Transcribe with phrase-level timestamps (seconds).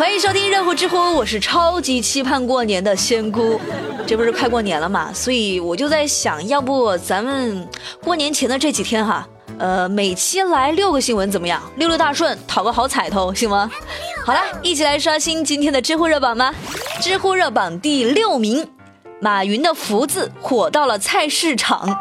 [0.00, 3.60] 欢迎收听热乎知乎，我是超级期盼过年的仙姑。
[4.06, 7.68] 这不是快过年了嘛，所以我就在想，要不咱们
[8.02, 9.28] 过年前的这几天哈，
[9.58, 11.62] 呃，每期来六个新闻怎么样？
[11.76, 13.70] 六六大顺，讨个好彩头，行吗？
[14.24, 16.54] 好了，一起来刷新今天的知乎热榜吧。
[17.02, 18.66] 知乎热榜第六名，
[19.20, 21.94] 马云的福字火到了菜市场，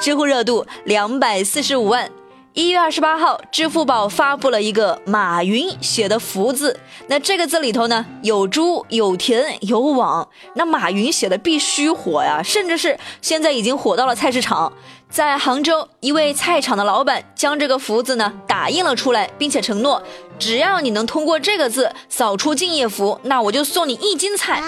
[0.00, 2.08] 知乎热度两百四十五万。
[2.54, 6.78] 一月二十八号，支付宝发布了一个马云写的福字。
[7.06, 10.28] 那这个字里头呢，有猪、有田、有网。
[10.54, 14.70] 那马云写的必须火呀，甚至是现在已经火到了菜市场。
[15.08, 20.02] 在杭州，一位菜场的老板将这个福字呢打印了出来，并且承诺，
[20.38, 24.62] 只要你能通过这个字扫出敬业福，那我就送你一斤菜。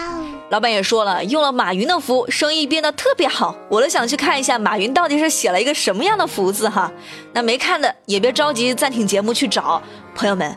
[0.50, 3.56] 老板也说了，用了马云的福，生意变得特别好。
[3.68, 6.92] 我都想去看一下马云到底是写了一个什么样的福字哈。
[7.32, 9.82] 那没看的也别着急暂停节目去找，
[10.14, 10.56] 朋友们，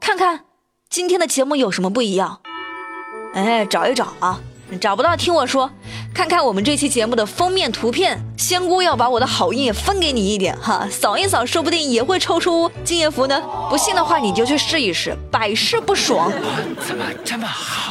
[0.00, 0.40] 看看
[0.88, 2.40] 今天的节目有什么不一样？
[3.34, 4.40] 哎，找一找啊，
[4.80, 5.70] 找不到听我说，
[6.12, 13.40] 看看我们这期节目的封面图片，仙姑要把我的好运也分给你一点哈，扫一扫，说不定也会抽出敬业福呢。
[13.68, 16.32] 不信的话，你就去试一试，百试不爽。
[16.84, 17.89] 怎么这么好？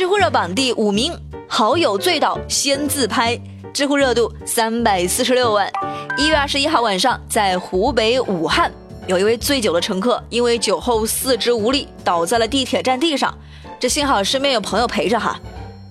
[0.00, 1.14] 知乎热榜第五名，
[1.46, 3.38] 好友醉倒先自拍，
[3.70, 5.70] 知乎热度三百四十六万。
[6.16, 8.72] 一月二十一号晚上，在湖北武汉，
[9.06, 13.36] 有一位醉酒的乘客，因为酒后四肢无力，倒在了地铁站地上。
[13.78, 15.38] 这幸好身边有朋友陪着哈。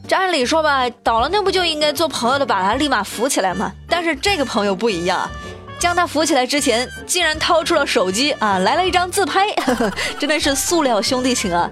[0.08, 3.72] 这按理说吧，倒了那不就应该做朋友的把他立马扶起来吗？
[3.88, 5.30] 但是这个朋友不一样啊，
[5.78, 11.70] 将他扶起来之前，竟然掏出了手机啊，来了一张自拍，呵 呵真的是塑料兄弟情啊。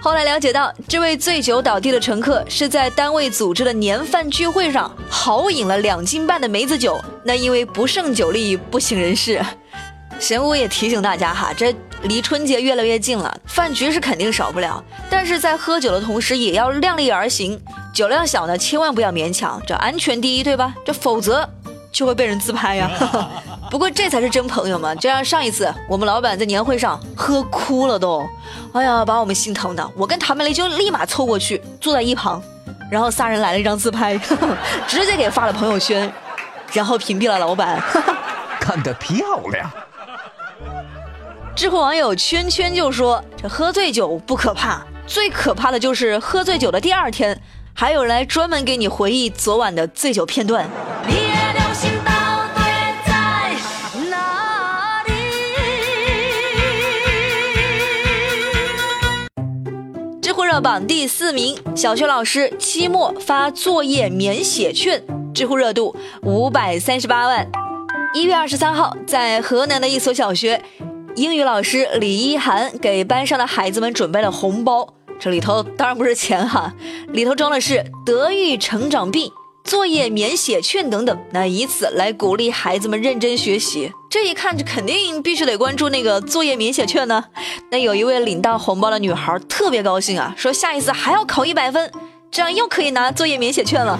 [0.00, 9.44] 后来了解到，这位醉酒倒地的乘客是在单位组织的年饭聚会上豪饮了两斤半的梅子酒，那因为不胜酒力不省人事。
[10.20, 17.60] 贤武也提醒大家哈，这离春节越来越近了，饭局是肯定少不了，但是在喝酒的同时也要量力而行，
[17.92, 20.72] 酒量小呢千万不要勉强，这安全第一，对吧？
[20.84, 21.46] 这否则
[21.90, 22.90] 就会被人自拍呀。
[23.70, 24.94] 不过这才是真朋友嘛！
[24.94, 28.26] 就像上一次我们老板在年会上喝哭了都，
[28.72, 29.90] 哎呀，把我们心疼的。
[29.96, 32.42] 我跟唐梅雷就立马凑过去坐在一旁，
[32.90, 34.16] 然后仨人来了一张自拍，
[34.86, 36.10] 直接给发了朋友圈，
[36.72, 37.82] 然后屏蔽了老板。
[38.60, 39.16] 干得漂
[39.52, 39.70] 亮！
[41.54, 47.40] 知乎网友圈圈就说：“这喝醉酒不可怕，最可怕的就是喝醉酒的第二天，
[47.74, 50.68] 还有人来专门给你回忆昨晚的醉酒片段。”
[60.60, 65.02] 榜第四名，小学老师期末发作业免写券，
[65.34, 67.48] 知乎热度五百三十八万。
[68.14, 70.62] 一月二十三号，在河南的一所小学，
[71.14, 76.74] 英语老师李一涵给班上的孩子们准备了红包，这里头当然不是钱哈，
[77.08, 79.32] 里头装的是德育成长币。
[79.66, 83.92] 作业免写券等等，那以此来鼓励孩子们认真学习。
[84.08, 87.24] 这一看，这肯定必须得关注那个作业免写券呢。
[87.70, 91.90] 那有一位领到红包的女孩特别高兴啊，说下一次还要考一百分，
[92.30, 93.98] 这样又可以拿作业免写券了。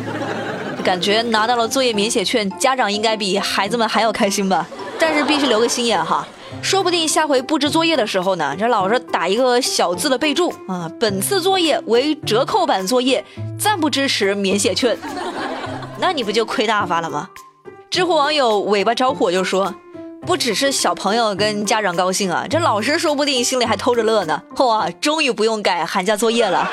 [0.84, 4.64] 感觉拿到了作业免写券，家长应该比孩子们还要开心吧？
[5.00, 6.26] 但是必须留个心眼哈，
[6.62, 13.22] 说不定下回布置作业的时候呢，这老师打一个小字的备注啊，本次作业为折扣版作业，
[13.58, 14.96] 暂不支持免写券。
[15.98, 17.28] 那你不就亏大发了吗？
[17.90, 19.74] 知乎网友尾巴着火就说，
[20.26, 24.42] 不只是小朋友跟家长高兴啊，这老师说不定心里还偷着乐呢。
[24.58, 26.68] 哇，终于不用改寒假作业了。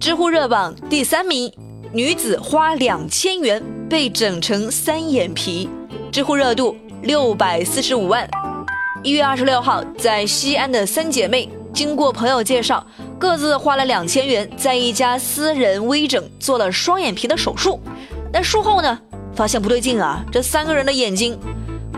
[0.00, 1.52] 知乎热榜第三名，
[1.92, 5.70] 女子花两千元被整成三眼皮，
[6.10, 8.28] 知乎热度六百四十五万。
[9.02, 12.84] 一月二十六号，在西安的三姐妹经过朋友介绍。
[13.18, 17.80] 各自花了两千元，在一家私人微整做了双眼皮的手术。
[18.32, 18.98] 但术后呢，
[19.34, 20.24] 发现不对劲啊！
[20.30, 21.38] 这三个人的眼睛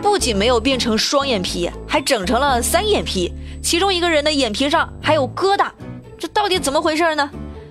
[0.03, 3.33] 不仅没有变成双眼皮，还整成了三眼皮。
[3.63, 5.69] 其中一个人的眼皮上还有疙瘩，
[6.19, 7.29] 这到底怎么回事呢？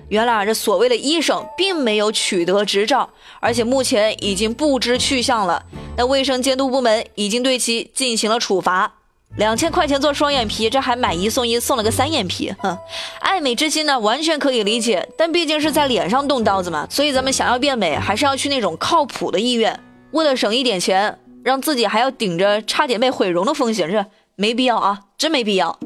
[0.08, 3.08] 原来啊这所谓的医生并没有取得执照，
[3.40, 5.64] 而且目前已经不知去向了。
[5.96, 8.92] 那卫生监督部门已经对其进行了处罚。
[9.38, 12.76] 两千块钱做双眼皮，这还买一送一，送了个三眼皮，哼，
[13.20, 15.06] 爱美之心呢，完全可以理解。
[15.16, 19.78] 但毕竟是在脸上动刀子嘛，所以咱们想要变美，还是要去那种靠谱的医院。
[20.12, 24.06] 为了省一点钱，让自己还要顶着差点被毁容的风险，这
[24.36, 25.78] 没必要啊，真没必要。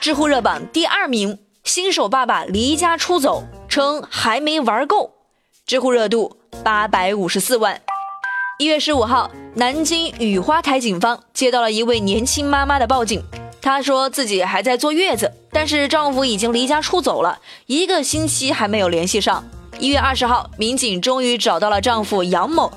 [0.00, 5.12] 知乎热榜第二名，新手爸爸离家出走，称还没玩够，
[5.64, 7.80] 知乎热度八百五十四万。
[8.60, 13.22] 一月十五号，南京雨花台警方接到了一位年轻妈妈的报警，
[13.62, 19.44] 她说自己还在坐月子，但是丈夫已经离家出走了，一个星期还没有联系上。
[19.78, 22.68] 一月二十号，民警终于找到了丈夫杨某，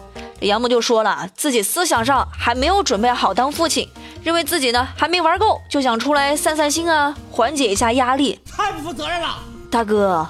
[0.41, 3.89] 杨某就说了自己思想上还没有准备好当父亲，
[4.23, 8.39] 认为自己呢还没玩够，就想出来散散心啊，缓解一下压力。
[8.55, 9.39] 太不负责任了，
[9.71, 10.29] 大哥，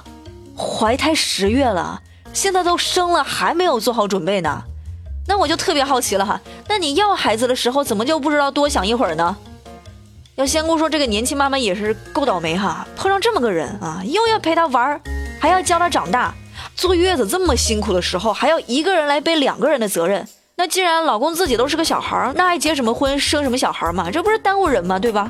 [0.55, 2.01] 怀胎十月了，
[2.31, 4.63] 现在都生了还没有做好准备呢。
[5.27, 9.35] 那我就特别好奇了哈，那你要孩子的时候怎么就不知道多想一会儿呢？
[10.35, 15.01] 要仙姑说这个年轻妈妈也是够倒霉哈，碰上这么个人啊，又要陪她玩儿，
[15.39, 16.33] 还要教她长大。
[16.75, 20.27] 坐月子这么辛苦的时候，还要一个人来背两个人的责任。
[20.55, 24.09] 那既然老公自己都是个小孩儿，那还结什么婚，生什么小孩儿嘛？
[24.09, 24.97] 这不是耽误人吗？
[24.97, 25.29] 对吧？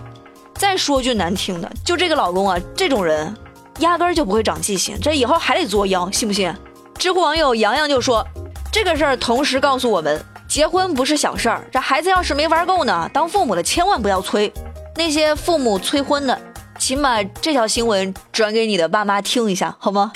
[0.55, 3.35] 再说句难听的，就这个老公啊，这种人
[3.79, 6.53] 压根儿就不会长记性，这以后还得作妖，信不信？
[6.97, 8.25] 知乎网友洋洋就说，
[8.71, 11.61] 这个事儿同时告诉我们，结婚不是小事儿。
[11.69, 14.51] 这孩子要是没玩够呢，当父母的千万不要催。
[14.95, 16.39] 那些父母催婚的，
[16.79, 20.13] 请把这条新闻转给你的爸妈听一下，好吗？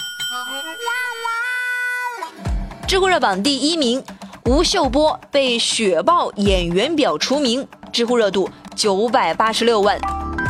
[2.88, 4.02] 知乎热榜第一名，
[4.46, 10.00] 吴秀波被雪豹演员表除名，知乎热度九百八十六万。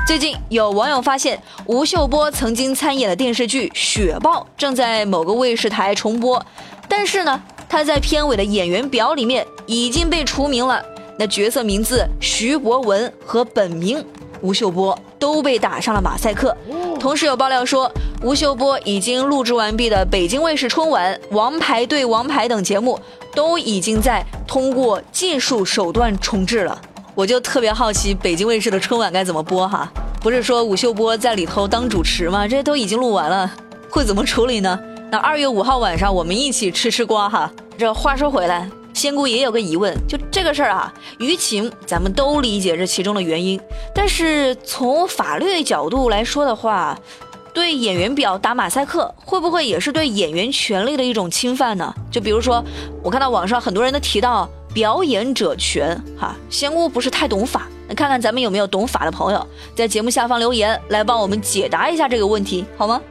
[0.06, 6.46] 最近有网友发现，吴秀波曾经参演的电视剧《雪豹》正在某个卫视台重播，
[6.88, 10.84] 但是呢，他在片尾的演员表里面已经被除名了，
[11.18, 14.04] 那角色名字徐博文和本名
[14.42, 16.56] 吴秀波都被打上了马赛克。
[17.00, 17.92] 同时有爆料说。
[18.24, 23.00] 吴秀波已经录制完毕的北京卫视春晚《王牌对王牌》等节目，
[23.36, 26.82] 都已经在通过技术手段重置了。
[27.14, 29.92] 我就特别好奇，北京卫视的春晚该怎么播哈？
[30.22, 32.48] 不是说吴秀波在里头当主持吗？
[32.48, 33.52] 这些都已经录完了，
[33.92, 34.80] 会怎么处理呢？
[35.12, 37.52] 那二月五号晚上，我们一起吃吃瓜哈。
[37.78, 43.60] 这话说回来，仙姑也有个疑问，就这个事儿啊，舆情咱们都理解这其中的原因，
[43.94, 46.98] 但是从法律角度来说的话。
[47.54, 51.96] 对演员表打马赛克，会不会也是对演员权利的一种侵犯呢？
[52.12, 52.62] 就比如说，
[53.02, 63.02] 我看到网上很多人都提到表演者权，哈，仙姑不是太懂法，那看看咱们有没有懂法的朋友，在节目下方留言来帮我们解答一下这个问题，好吗？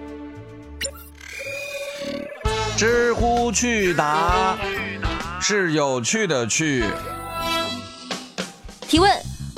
[2.87, 4.59] 知乎趣答
[5.41, 6.85] 是有趣的趣。
[8.83, 9.11] 提问：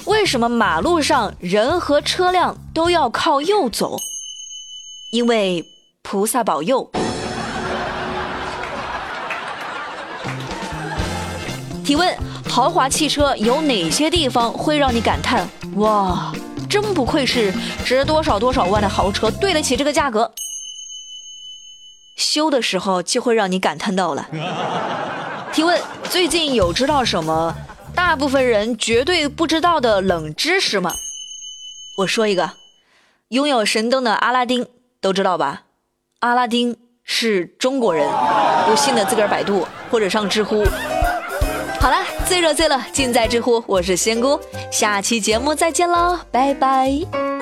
[0.04, 3.96] 为什么马路上人和车辆都要靠右走？
[5.10, 5.64] 因为
[6.02, 6.88] 菩萨保佑。
[11.84, 12.16] 提问：
[12.48, 15.48] 豪华汽车有哪些地方会让你感叹？
[15.74, 16.32] 哇，
[16.70, 17.52] 真不愧是
[17.84, 20.30] 值多少多少万的豪车，对得起这个价格。
[22.16, 24.26] 修的时候就会让你感叹到了。
[25.52, 25.80] 提问：
[26.10, 27.54] 最近有知道什么
[27.94, 30.92] 大部分人绝对不知道的冷知识吗？
[31.98, 32.50] 我说一个，
[33.28, 34.66] 拥有神灯的阿拉丁。
[34.98, 35.62] 都知道吧？
[36.20, 38.10] 阿拉丁是中国人，
[38.66, 40.64] 不信的自个儿百度或者上知乎。
[41.78, 44.40] 好了，最热最乐尽在知乎，我是仙姑，
[44.72, 47.35] 下期节目再见喽，拜拜。